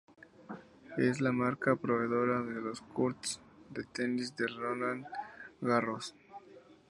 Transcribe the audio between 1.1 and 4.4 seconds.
la marca proveedora de los courts de tenis